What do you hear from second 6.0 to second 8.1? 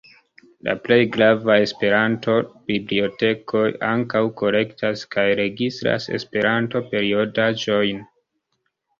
Esperanto-periodaĵojn.